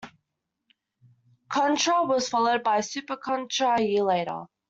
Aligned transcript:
"Contra" 1.47 2.01
was 2.01 2.27
followed 2.27 2.63
by 2.63 2.81
"Super 2.81 3.15
Contra" 3.17 3.75
a 3.75 3.81
year 3.85 4.01
later. 4.01 4.45